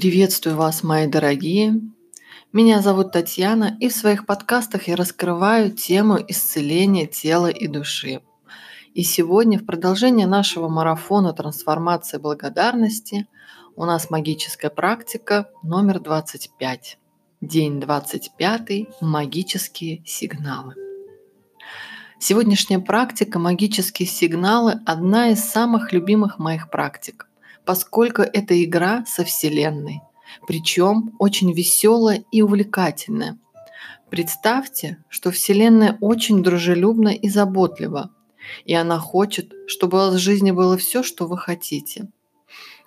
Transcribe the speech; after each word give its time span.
Приветствую 0.00 0.56
вас, 0.56 0.82
мои 0.82 1.06
дорогие! 1.06 1.78
Меня 2.54 2.80
зовут 2.80 3.12
Татьяна, 3.12 3.76
и 3.80 3.90
в 3.90 3.92
своих 3.92 4.24
подкастах 4.24 4.88
я 4.88 4.96
раскрываю 4.96 5.72
тему 5.72 6.16
исцеления 6.26 7.06
тела 7.06 7.48
и 7.48 7.66
души. 7.66 8.22
И 8.94 9.02
сегодня, 9.02 9.58
в 9.58 9.66
продолжение 9.66 10.26
нашего 10.26 10.70
марафона 10.70 11.34
трансформации 11.34 12.16
благодарности, 12.16 13.26
у 13.76 13.84
нас 13.84 14.08
магическая 14.08 14.70
практика 14.70 15.50
номер 15.62 16.00
25. 16.00 16.98
День 17.42 17.78
25. 17.78 18.70
Магические 19.02 20.02
сигналы. 20.06 20.76
Сегодняшняя 22.18 22.78
практика 22.78 23.38
«Магические 23.38 24.08
сигналы»– 24.08 24.80
одна 24.86 25.28
из 25.28 25.44
самых 25.44 25.92
любимых 25.92 26.38
моих 26.38 26.70
практик 26.70 27.26
поскольку 27.64 28.22
это 28.22 28.62
игра 28.62 29.04
со 29.06 29.24
Вселенной, 29.24 30.00
причем 30.46 31.14
очень 31.18 31.52
веселая 31.52 32.24
и 32.30 32.42
увлекательная. 32.42 33.38
Представьте, 34.10 34.98
что 35.08 35.30
Вселенная 35.30 35.96
очень 36.00 36.42
дружелюбна 36.42 37.10
и 37.10 37.28
заботлива, 37.28 38.10
и 38.64 38.74
она 38.74 38.98
хочет, 38.98 39.52
чтобы 39.66 39.98
у 39.98 40.00
вас 40.00 40.14
в 40.14 40.18
жизни 40.18 40.50
было 40.50 40.76
все, 40.76 41.02
что 41.02 41.26
вы 41.26 41.38
хотите. 41.38 42.08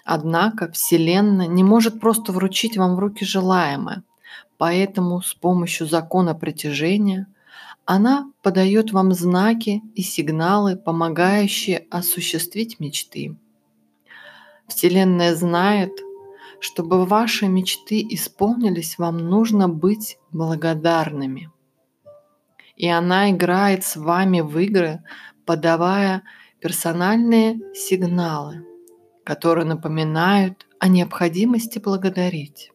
Однако 0.04 0.70
Вселенная 0.72 1.48
не 1.48 1.64
может 1.64 2.00
просто 2.02 2.34
вручить 2.34 2.78
вам 2.78 2.95
в 2.95 3.00
руки 3.00 3.23
желаемое, 3.23 4.03
поэтому 4.58 5.22
с 5.22 5.34
помощью 5.34 5.88
закона 5.88 6.36
притяжения 6.36 7.28
она 7.86 8.30
подает 8.42 8.92
вам 8.92 9.14
знаки 9.14 9.81
и 9.95 10.02
сигналы, 10.02 10.76
помогающие 10.76 11.86
осуществить 11.90 12.80
мечты. 12.80 13.36
Вселенная 14.67 15.35
знает, 15.35 15.91
чтобы 16.59 17.06
ваши 17.06 17.47
мечты 17.47 18.06
исполнились, 18.09 18.97
вам 18.97 19.17
нужно 19.17 19.67
быть 19.67 20.17
благодарными. 20.31 21.52
И 22.75 22.88
она 22.88 23.31
играет 23.31 23.83
с 23.83 23.95
вами 23.95 24.42
в 24.42 24.58
игры, 24.58 25.03
подавая 25.45 26.23
персональные 26.59 27.59
сигналы, 27.75 28.66
которые 29.23 29.66
напоминают 29.66 30.66
о 30.80 30.88
необходимости 30.88 31.80
благодарить. 31.80 32.72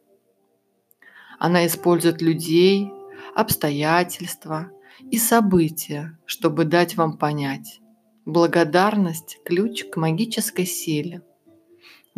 Она 1.38 1.66
использует 1.66 2.20
людей, 2.20 2.92
обстоятельства 3.34 4.70
и 5.10 5.18
события, 5.18 6.18
чтобы 6.26 6.64
дать 6.64 6.96
вам 6.96 7.16
понять. 7.16 7.80
Благодарность– 8.26 9.38
ключ 9.44 9.84
к 9.84 9.96
магической 9.96 10.66
силе. 10.66 11.22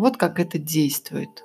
Вот 0.00 0.16
как 0.16 0.40
это 0.40 0.58
действует. 0.58 1.44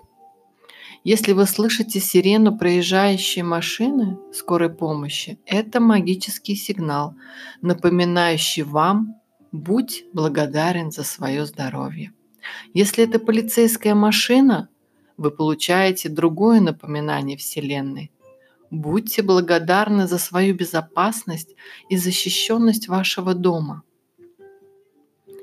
Если 1.03 1.33
вы 1.33 1.45
слышите 1.45 1.99
сирену 1.99 2.57
проезжающей 2.57 3.41
машины 3.41 4.17
скорой 4.31 4.69
помощи, 4.69 5.37
это 5.45 5.81
магический 5.81 6.55
сигнал, 6.55 7.15
напоминающий 7.61 8.63
вам 8.63 9.15
«Будь 9.51 10.05
благодарен 10.13 10.89
за 10.89 11.03
свое 11.03 11.45
здоровье». 11.45 12.13
Если 12.73 13.03
это 13.03 13.19
полицейская 13.19 13.93
машина, 13.93 14.69
вы 15.17 15.31
получаете 15.31 16.07
другое 16.07 16.61
напоминание 16.61 17.35
Вселенной. 17.35 18.09
Будьте 18.71 19.21
благодарны 19.21 20.07
за 20.07 20.17
свою 20.17 20.55
безопасность 20.55 21.55
и 21.89 21.97
защищенность 21.97 22.87
вашего 22.87 23.33
дома– 23.33 23.83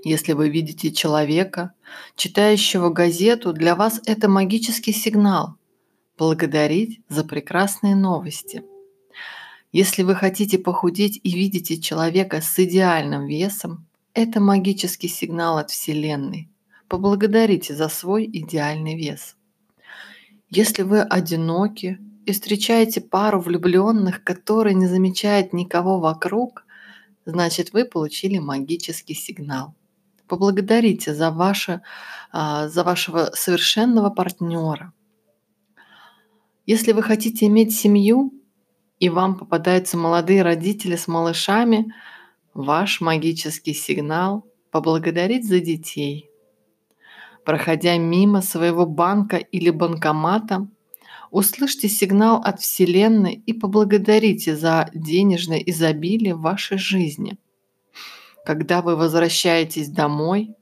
если 0.05 0.33
вы 0.33 0.49
видите 0.49 0.91
человека, 0.91 1.75
читающего 2.17 2.91
газету, 2.91 3.53
для 3.53 3.75
вас 3.75 4.01
это 4.07 4.29
магический 4.29 4.93
сигнал– 4.93 5.57
благодарить 6.19 7.01
за 7.09 7.25
прекрасные 7.25 7.97
новости. 7.97 8.63
Если 9.73 10.03
вы 10.03 10.15
хотите 10.15 10.59
похудеть 10.59 11.21
и 11.23 11.31
видите 11.31 11.81
человека 11.81 12.41
с 12.41 12.59
идеальным 12.59 13.27
весом, 13.27 13.87
это 14.15 14.41
магический 14.41 15.09
сигнал 15.09 15.59
от 15.59 15.71
Вселенной. 15.71 16.49
Поблагодарите 16.89 17.75
за 17.75 17.89
свой 17.89 18.27
идеальный 18.27 18.97
вес. 18.97 19.37
Если 20.51 20.83
вы 20.83 21.01
одиноки 21.01 21.99
и 22.27 22.33
встречаете 22.33 23.01
пару 23.01 23.41
влюбленных, 23.41 24.23
которые 24.23 24.75
не 24.75 24.87
замечают 24.87 25.55
никого 25.55 25.99
вокруг, 25.99 26.67
значит 27.25 27.73
вы 27.73 27.87
получили 27.87 28.39
магический 28.39 29.15
сигнал– 29.15 29.75
поблагодарите 30.29 31.15
за, 31.15 31.31
ваше, 31.31 31.83
а, 32.31 32.69
за 32.69 32.85
вашего 32.85 33.31
совершенного 33.35 34.11
партнера. 34.11 34.93
Если 36.67 36.93
вы 36.93 37.03
хотите 37.03 37.47
иметь 37.47 37.75
семью, 37.75 38.33
и 38.99 39.09
вам 39.09 39.37
попадаются 39.37 39.97
молодые 39.97 40.43
родители 40.43 40.95
с 40.95 41.09
малышами, 41.09 41.93
ваш 42.55 43.01
магический 43.01 43.75
сигнал– 43.75 44.47
поблагодарить 44.71 45.47
за 45.47 45.61
детей. 45.61 46.31
Проходя 47.45 47.99
мимо 47.99 48.41
своего 48.43 48.87
банка 48.87 49.37
или 49.37 49.71
банкомата, 49.71 50.69
услышьте 51.31 51.89
сигнал 51.89 52.41
от 52.43 52.61
Вселенной 52.61 53.35
и 53.35 53.53
поблагодарите 53.53 54.57
за 54.57 54.89
денежное 54.95 55.59
изобилие 55.59 56.35
в 56.35 56.41
вашей 56.41 56.79
жизни– 56.79 57.37
когда 58.45 58.83
вы 58.83 58.97
возвращаетесь 58.97 59.89
домой, 59.89 60.55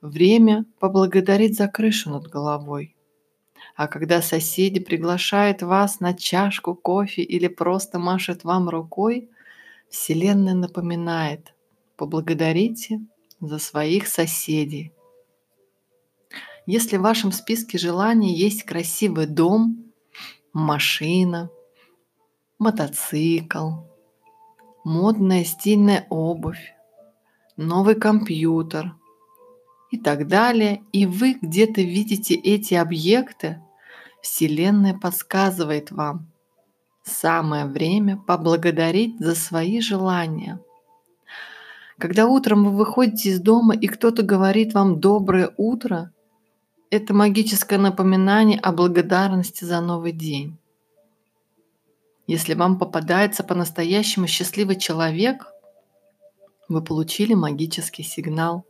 время 0.00 0.64
поблагодарить 0.78 1.56
за 1.56 1.68
крышу 1.68 2.10
над 2.10 2.26
головой. 2.26 2.96
А 3.74 3.88
когда 3.88 4.20
соседи 4.20 4.80
приглашают 4.80 5.62
вас 5.62 6.00
на 6.00 6.14
чашку 6.14 6.74
кофе 6.74 7.22
или 7.22 7.48
просто 7.48 7.98
машет 7.98 8.44
вам 8.44 8.68
рукой, 8.68 9.30
Вселенная 9.88 10.54
напоминает, 10.54 11.54
поблагодарите 11.96 13.00
за 13.40 13.58
своих 13.58 14.08
соседей. 14.08 14.92
Если 16.66 16.96
в 16.96 17.02
вашем 17.02 17.32
списке 17.32 17.76
желаний 17.76 18.34
есть 18.34 18.62
красивый 18.62 19.26
дом, 19.26 19.92
машина, 20.52 21.50
мотоцикл, 22.58 23.70
модная 24.84 25.44
стильная 25.44 26.06
обувь, 26.08 26.72
новый 27.62 27.94
компьютер 27.94 28.94
и 29.90 29.98
так 29.98 30.28
далее, 30.28 30.82
и 30.92 31.06
вы 31.06 31.38
где-то 31.40 31.80
видите 31.80 32.34
эти 32.34 32.74
объекты, 32.74 33.62
Вселенная 34.22 34.94
подсказывает 34.94 35.90
вам. 35.90 36.30
Самое 37.02 37.66
время 37.66 38.16
поблагодарить 38.16 39.18
за 39.18 39.34
свои 39.34 39.80
желания. 39.80 40.60
Когда 41.98 42.26
утром 42.26 42.64
вы 42.64 42.76
выходите 42.76 43.30
из 43.30 43.40
дома 43.40 43.74
и 43.74 43.86
кто-то 43.86 44.22
говорит 44.22 44.74
вам 44.74 45.00
«доброе 45.00 45.52
утро», 45.56 46.12
это 46.90 47.14
магическое 47.14 47.78
напоминание 47.78 48.58
о 48.60 48.72
благодарности 48.72 49.64
за 49.64 49.80
новый 49.80 50.12
день. 50.12 50.58
Если 52.26 52.54
вам 52.54 52.78
попадается 52.78 53.42
по-настоящему 53.42 54.26
счастливый 54.26 54.76
человек, 54.76 55.51
вы 56.72 56.82
получили 56.82 57.34
магический 57.34 58.02
сигнал. 58.02 58.64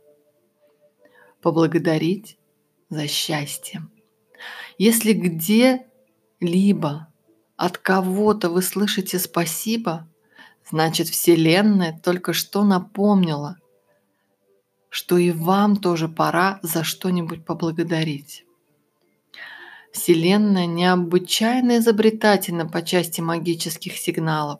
Поблагодарить 1.41 2.37
за 2.89 3.07
счастье. 3.07 3.87
Если 4.77 5.13
где-либо 5.13 7.07
от 7.57 7.77
кого-то 7.77 8.49
вы 8.49 8.61
слышите 8.61 9.19
спасибо, 9.19 10.07
значит 10.69 11.07
Вселенная 11.07 11.99
только 12.03 12.33
что 12.33 12.63
напомнила, 12.63 13.57
что 14.89 15.17
и 15.17 15.31
вам 15.31 15.77
тоже 15.77 16.07
пора 16.07 16.59
за 16.61 16.83
что-нибудь 16.83 17.45
поблагодарить. 17.45 18.45
Вселенная 19.91 20.65
необычайно 20.65 21.77
изобретательна 21.77 22.67
по 22.67 22.81
части 22.81 23.21
магических 23.21 23.97
сигналов 23.97 24.59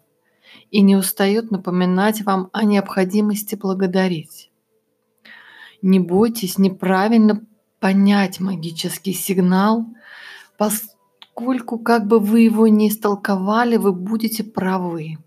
и 0.71 0.81
не 0.81 0.95
устает 0.95 1.51
напоминать 1.51 2.23
вам 2.23 2.49
о 2.51 2.63
необходимости 2.63 3.55
благодарить. 3.55 4.51
Не 5.81 5.99
бойтесь 5.99 6.57
неправильно 6.57 7.45
понять 7.79 8.39
магический 8.39 9.13
сигнал, 9.13 9.85
поскольку 10.57 11.77
как 11.77 12.07
бы 12.07 12.19
вы 12.19 12.41
его 12.41 12.67
ни 12.67 12.89
истолковали, 12.89 13.77
вы 13.77 13.93
будете 13.93 14.43
правы. 14.43 15.17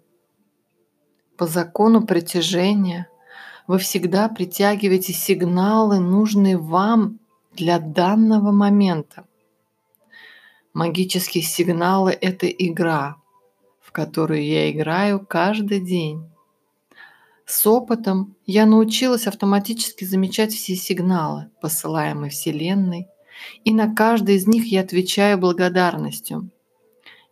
По 1.36 1.46
закону 1.46 2.06
притяжения 2.06 3.08
вы 3.66 3.78
всегда 3.78 4.28
притягиваете 4.28 5.12
сигналы, 5.12 6.00
нужные 6.00 6.56
вам 6.56 7.20
для 7.52 7.78
данного 7.78 8.52
момента. 8.52 9.26
Магические 10.72 11.44
сигналы– 11.44 12.10
это 12.20 12.46
игра– 12.46 13.16
которую 13.96 14.44
я 14.44 14.70
играю 14.70 15.24
каждый 15.26 15.80
день. 15.80 16.28
С 17.46 17.66
опытом 17.66 18.36
я 18.44 18.66
научилась 18.66 19.26
автоматически 19.26 20.04
замечать 20.04 20.52
все 20.52 20.76
сигналы, 20.76 21.48
посылаемые 21.62 22.30
Вселенной, 22.30 23.08
и 23.64 23.72
на 23.72 23.94
каждый 23.94 24.34
из 24.34 24.46
них 24.46 24.70
я 24.70 24.82
отвечаю 24.82 25.38
благодарностью. 25.38 26.50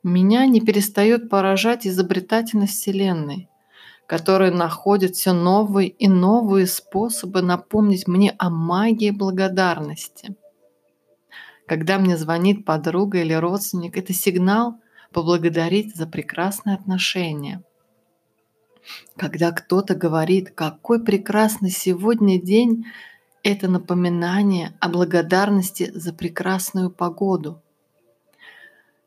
Меня 0.02 0.46
не 0.46 0.62
перестает 0.62 1.28
поражать 1.28 1.86
изобретательность 1.86 2.80
Вселенной, 2.80 3.50
которая 4.06 4.50
находит 4.50 5.16
все 5.16 5.34
новые 5.34 5.90
и 5.90 6.08
новые 6.08 6.66
способы 6.66 7.42
напомнить 7.42 8.08
мне 8.08 8.34
о 8.38 8.48
магии 8.48 9.10
благодарности. 9.10 10.34
Когда 11.66 11.98
мне 11.98 12.16
звонит 12.16 12.64
подруга 12.64 13.18
или 13.18 13.34
родственник, 13.34 13.98
это 13.98 14.14
сигнал 14.14 14.78
поблагодарить 15.14 15.96
за 15.96 16.06
прекрасные 16.06 16.74
отношения. 16.74 17.62
Когда 19.16 19.52
кто-то 19.52 19.94
говорит, 19.94 20.50
какой 20.50 21.02
прекрасный 21.02 21.70
сегодня 21.70 22.42
день, 22.42 22.84
это 23.42 23.68
напоминание 23.68 24.76
о 24.80 24.88
благодарности 24.88 25.90
за 25.94 26.12
прекрасную 26.12 26.90
погоду. 26.90 27.62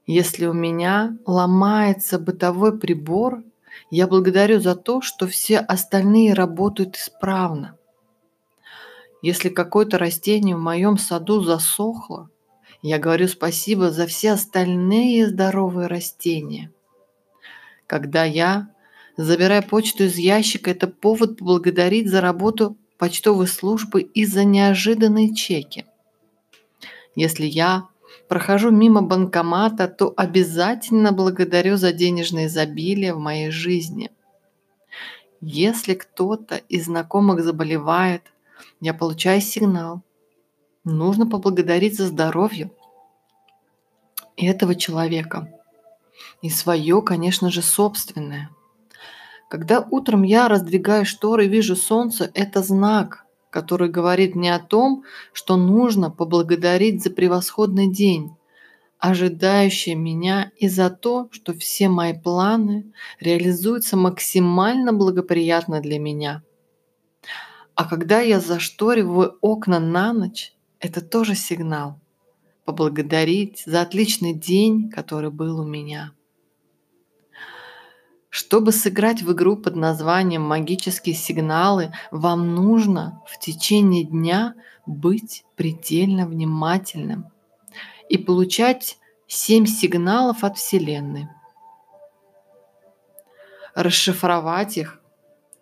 Если 0.07 0.45
у 0.45 0.53
меня 0.53 1.17
ломается 1.25 2.17
бытовой 2.17 2.79
прибор, 2.79 3.43
я 3.91 4.07
благодарю 4.07 4.59
за 4.59 4.75
то, 4.75 5.01
что 5.01 5.27
все 5.27 5.59
остальные 5.59 6.33
работают 6.33 6.95
исправно. 6.95 7.77
Если 9.21 9.49
какое-то 9.49 9.97
растение 9.97 10.55
в 10.55 10.61
моем 10.61 10.97
саду 10.97 11.43
засохло, 11.43 12.29
я 12.81 12.99
говорю 12.99 13.27
спасибо 13.27 13.91
за 13.91 14.07
все 14.07 14.31
остальные 14.31 15.27
здоровые 15.27 15.87
растения. 15.87 16.71
Когда 17.87 18.23
я 18.23 18.69
забираю 19.15 19.63
почту 19.63 20.03
из 20.03 20.17
ящика, 20.17 20.71
это 20.71 20.87
повод 20.87 21.37
поблагодарить 21.37 22.09
за 22.09 22.21
работу 22.21 22.77
почтовой 22.97 23.47
службы 23.47 24.01
и 24.01 24.25
за 24.25 24.43
неожиданные 24.43 25.33
чеки. 25.33 25.85
Если 27.15 27.45
я 27.45 27.87
прохожу 28.27 28.71
мимо 28.71 29.01
банкомата, 29.01 29.87
то 29.87 30.13
обязательно 30.15 31.11
благодарю 31.11 31.77
за 31.77 31.91
денежное 31.91 32.47
изобилие 32.47 33.13
в 33.13 33.19
моей 33.19 33.49
жизни. 33.49 34.11
Если 35.41 35.93
кто-то 35.93 36.55
из 36.55 36.85
знакомых 36.85 37.43
заболевает, 37.43 38.23
я 38.81 38.93
получаю 38.93 39.41
сигнал. 39.41 40.01
Нужно 40.89 41.27
поблагодарить 41.27 41.97
за 41.97 42.07
здоровье 42.07 42.71
этого 44.37 44.73
человека. 44.73 45.51
И 46.41 46.49
свое, 46.49 47.01
конечно 47.01 47.51
же, 47.51 47.61
собственное. 47.61 48.49
Когда 49.49 49.81
утром 49.81 50.23
я 50.23 50.47
раздвигаю 50.47 51.05
шторы 51.05 51.43
и 51.43 51.49
вижу 51.49 51.75
солнце, 51.75 52.31
это 52.33 52.63
знак, 52.63 53.25
который 53.49 53.89
говорит 53.89 54.33
мне 54.33 54.55
о 54.55 54.59
том, 54.59 55.03
что 55.33 55.57
нужно 55.57 56.09
поблагодарить 56.09 57.03
за 57.03 57.09
превосходный 57.09 57.91
день, 57.91 58.37
ожидающий 58.97 59.93
меня 59.93 60.53
и 60.55 60.69
за 60.69 60.89
то, 60.89 61.27
что 61.31 61.53
все 61.53 61.89
мои 61.89 62.13
планы 62.13 62.93
реализуются 63.19 63.97
максимально 63.97 64.93
благоприятно 64.93 65.81
для 65.81 65.99
меня. 65.99 66.43
А 67.75 67.83
когда 67.83 68.21
я 68.21 68.39
зашториваю 68.39 69.37
окна 69.41 69.81
на 69.81 70.13
ночь, 70.13 70.53
это 70.79 71.01
тоже 71.01 71.35
сигнал 71.35 71.99
поблагодарить 72.65 73.63
за 73.65 73.81
отличный 73.81 74.33
день, 74.33 74.89
который 74.89 75.31
был 75.31 75.61
у 75.61 75.65
меня. 75.65 76.11
Чтобы 78.29 78.73
сыграть 78.73 79.21
в 79.21 79.31
игру 79.31 79.55
под 79.55 79.77
названием 79.77 80.41
«Магические 80.41 81.15
сигналы», 81.15 81.93
вам 82.11 82.55
нужно 82.55 83.23
в 83.25 83.39
течение 83.39 84.03
дня 84.03 84.53
быть 84.85 85.45
предельно 85.55 86.27
внимательным 86.27 87.31
и 88.09 88.17
получать 88.17 88.97
семь 89.27 89.65
сигналов 89.65 90.43
от 90.43 90.57
Вселенной. 90.57 91.29
Расшифровать 93.75 94.77
их 94.77 95.01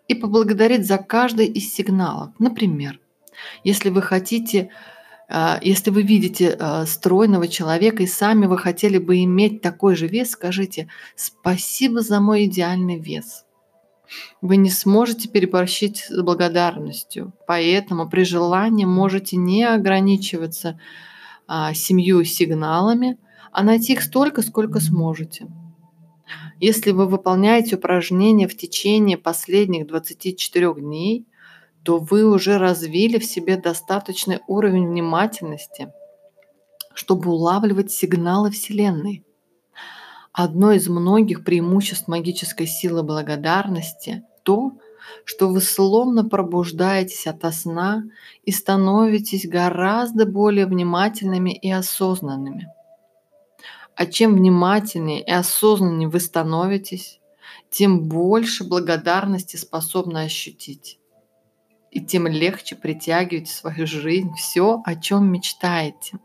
и 0.08 0.14
поблагодарить 0.14 0.86
за 0.86 0.98
каждый 0.98 1.46
из 1.46 1.72
сигналов. 1.72 2.30
Например, 2.40 2.98
если 3.62 3.90
вы 3.90 4.02
хотите 4.02 4.70
если 5.60 5.90
вы 5.90 6.02
видите 6.02 6.56
а, 6.58 6.86
стройного 6.86 7.48
человека 7.48 8.02
и 8.02 8.06
сами 8.06 8.46
вы 8.46 8.58
хотели 8.58 8.98
бы 8.98 9.24
иметь 9.24 9.60
такой 9.60 9.96
же 9.96 10.06
вес, 10.06 10.30
скажите 10.30 10.88
«Спасибо 11.16 12.00
за 12.00 12.20
мой 12.20 12.44
идеальный 12.44 12.98
вес». 12.98 13.44
Вы 14.40 14.56
не 14.56 14.70
сможете 14.70 15.28
переборщить 15.28 16.06
с 16.08 16.22
благодарностью, 16.22 17.32
поэтому 17.48 18.08
при 18.08 18.22
желании 18.22 18.84
можете 18.84 19.36
не 19.36 19.64
ограничиваться 19.64 20.78
а, 21.48 21.74
семью 21.74 22.22
сигналами, 22.22 23.18
а 23.50 23.64
найти 23.64 23.94
их 23.94 24.02
столько, 24.02 24.42
сколько 24.42 24.78
сможете. 24.78 25.48
Если 26.60 26.92
вы 26.92 27.06
выполняете 27.06 27.76
упражнения 27.76 28.46
в 28.46 28.56
течение 28.56 29.18
последних 29.18 29.88
24 29.88 30.74
дней– 30.74 31.26
то 31.86 31.98
вы 31.98 32.24
уже 32.24 32.58
развили 32.58 33.16
в 33.20 33.24
себе 33.24 33.56
достаточный 33.56 34.40
уровень 34.48 34.88
внимательности, 34.88 35.92
чтобы 36.94 37.30
улавливать 37.30 37.92
сигналы 37.92 38.50
Вселенной. 38.50 39.24
Одно 40.32 40.72
из 40.72 40.88
многих 40.88 41.44
преимуществ 41.44 42.08
магической 42.08 42.66
силы 42.66 43.04
благодарности– 43.04 44.24
то, 44.42 44.72
что 45.24 45.48
вы 45.48 45.60
словно 45.60 46.28
пробуждаетесь 46.28 47.28
ото 47.28 47.52
сна 47.52 48.02
и 48.42 48.50
становитесь 48.50 49.48
гораздо 49.48 50.26
более 50.26 50.66
внимательными 50.66 51.50
и 51.50 51.70
осознанными. 51.70 52.66
А 53.94 54.06
чем 54.06 54.34
внимательнее 54.34 55.22
и 55.22 55.30
осознаннее 55.30 56.08
вы 56.08 56.18
становитесь, 56.18 57.20
тем 57.70 58.08
больше 58.08 58.64
благодарности 58.64 59.56
способны 59.56 60.24
ощутить 60.24 60.98
и 61.90 62.00
тем 62.00 62.26
легче 62.26 62.76
притягивать 62.76 63.48
в 63.48 63.54
свою 63.54 63.86
жизнь 63.86 64.32
все, 64.36 64.82
о 64.84 64.96
чем 64.96 65.30
мечтаете. 65.32 66.18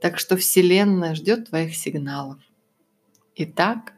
Так 0.00 0.18
что 0.18 0.36
Вселенная 0.36 1.14
ждет 1.14 1.48
твоих 1.48 1.74
сигналов. 1.74 2.38
Итак, 3.36 3.94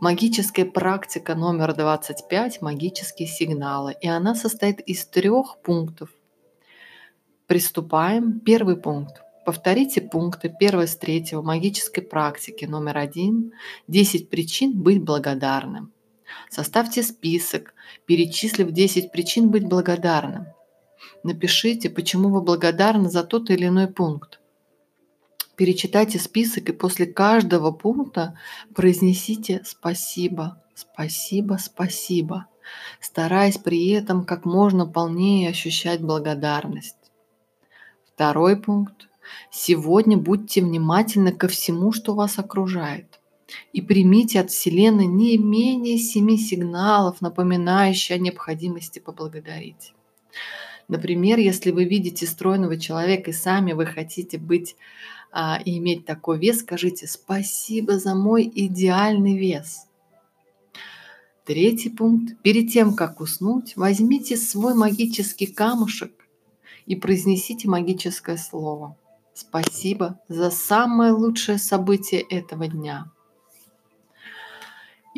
магическая 0.00 0.64
практика 0.64 1.34
номер 1.34 1.74
25– 1.74 2.60
магические 2.62 3.26
сигналы. 3.26 3.96
И 4.00 4.08
она 4.08 4.34
состоит 4.34 4.80
из 4.80 5.06
трех 5.06 5.58
пунктов. 5.62 6.10
Приступаем. 7.46 8.40
Первый 8.40 8.76
пункт. 8.76 9.22
Повторите 9.44 10.00
пункты 10.02 10.48
первой 10.48 10.88
с 10.88 10.96
третьего 10.96 11.40
магической 11.40 12.02
практики 12.02 12.64
номер 12.64 12.98
один– 12.98 13.52
10 13.88 14.28
причин 14.28 14.80
быть 14.80 15.02
благодарным. 15.02 15.92
Составьте 16.50 17.02
список, 17.02 17.74
перечислив 18.06 18.70
10 18.70 19.12
причин 19.12 19.50
быть 19.50 19.66
благодарным. 19.66 20.46
Напишите, 21.22 21.90
почему 21.90 22.30
вы 22.30 22.40
благодарны 22.40 23.10
за 23.10 23.24
тот 23.24 23.50
или 23.50 23.66
иной 23.66 23.88
пункт. 23.88 24.40
Перечитайте 25.56 26.18
список 26.18 26.68
и 26.68 26.72
после 26.72 27.06
каждого 27.06 27.70
пункта 27.70 28.38
произнесите 28.74 29.62
«спасибо», 29.64 30.62
«спасибо», 30.74 31.58
«спасибо», 31.58 32.46
стараясь 33.00 33.56
при 33.56 33.88
этом 33.90 34.24
как 34.24 34.44
можно 34.44 34.86
полнее 34.86 35.48
ощущать 35.48 36.02
благодарность. 36.02 36.96
Второй 38.04 38.56
пункт. 38.56 39.08
Сегодня 39.50 40.16
будьте 40.16 40.60
внимательны 40.60 41.32
ко 41.32 41.48
всему, 41.48 41.92
что 41.92 42.14
вас 42.14 42.38
окружает 42.38 43.20
и 43.72 43.80
примите 43.80 44.40
от 44.40 44.50
Вселенной 44.50 45.06
не 45.06 45.38
менее 45.38 45.98
семи 45.98 46.36
сигналов, 46.38 47.20
напоминающих 47.20 48.16
о 48.16 48.18
необходимости 48.18 48.98
поблагодарить. 48.98 49.92
Например, 50.88 51.38
если 51.38 51.70
вы 51.70 51.84
видите 51.84 52.26
стройного 52.26 52.78
человека 52.78 53.30
и 53.30 53.34
сами 53.34 53.72
вы 53.72 53.86
хотите 53.86 54.38
быть 54.38 54.76
а, 55.32 55.60
и 55.64 55.78
иметь 55.78 56.06
такой 56.06 56.38
вес, 56.38 56.60
скажите 56.60 57.06
«Спасибо 57.06 57.98
за 57.98 58.14
мой 58.14 58.50
идеальный 58.54 59.36
вес». 59.36 59.86
Третий 61.44 61.90
пункт. 61.90 62.40
Перед 62.42 62.72
тем, 62.72 62.94
как 62.94 63.20
уснуть, 63.20 63.76
возьмите 63.76 64.36
свой 64.36 64.74
магический 64.74 65.46
камушек 65.46 66.12
и 66.86 66.96
произнесите 66.96 67.68
магическое 67.68 68.36
слово. 68.36 68.96
Спасибо 69.32 70.18
за 70.28 70.50
самое 70.50 71.12
лучшее 71.12 71.58
событие 71.58 72.20
этого 72.20 72.66
дня. 72.66 73.12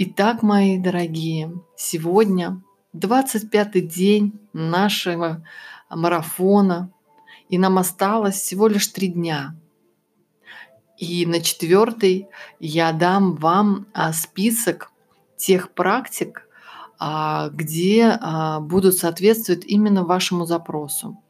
Итак, 0.00 0.42
мои 0.42 0.78
дорогие, 0.78 1.52
сегодня 1.76 2.62
25-й 2.94 3.80
день 3.80 4.38
нашего 4.52 5.44
марафона, 5.90 6.92
и 7.48 7.58
нам 7.58 7.78
осталось 7.78 8.36
всего 8.36 8.68
лишь 8.68 8.86
три 8.86 9.08
дня. 9.08 9.56
И 10.98 11.26
на 11.26 11.40
четвертый 11.40 12.28
я 12.60 12.92
дам 12.92 13.34
вам 13.34 13.86
а, 13.92 14.12
список 14.12 14.92
тех 15.36 15.72
практик, 15.72 16.48
а, 16.98 17.48
где 17.48 18.18
а, 18.20 18.60
будут 18.60 18.94
соответствовать 18.94 19.64
именно 19.64 20.04
вашему 20.04 20.46
запросу. 20.46 21.20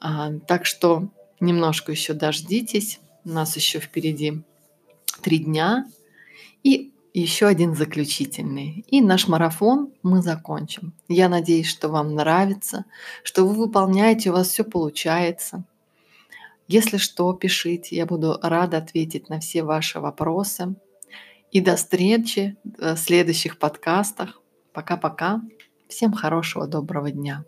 Так 0.00 0.64
что 0.64 1.10
Немножко 1.40 1.90
еще 1.90 2.12
дождитесь. 2.12 3.00
У 3.24 3.30
нас 3.30 3.56
еще 3.56 3.80
впереди 3.80 4.42
три 5.22 5.38
дня. 5.38 5.86
И 6.62 6.92
еще 7.20 7.46
один 7.46 7.74
заключительный. 7.74 8.84
И 8.88 9.00
наш 9.00 9.28
марафон 9.28 9.92
мы 10.02 10.22
закончим. 10.22 10.92
Я 11.08 11.28
надеюсь, 11.28 11.68
что 11.68 11.88
вам 11.88 12.14
нравится, 12.14 12.84
что 13.22 13.46
вы 13.46 13.54
выполняете, 13.54 14.30
у 14.30 14.32
вас 14.34 14.48
все 14.48 14.64
получается. 14.64 15.64
Если 16.68 16.98
что, 16.98 17.32
пишите, 17.32 17.96
я 17.96 18.06
буду 18.06 18.38
рада 18.42 18.78
ответить 18.78 19.28
на 19.28 19.40
все 19.40 19.62
ваши 19.62 20.00
вопросы. 20.00 20.74
И 21.50 21.60
до 21.60 21.74
встречи 21.74 22.56
в 22.64 22.96
следующих 22.96 23.58
подкастах. 23.58 24.40
Пока-пока. 24.72 25.42
Всем 25.88 26.12
хорошего, 26.12 26.68
доброго 26.68 27.10
дня. 27.10 27.44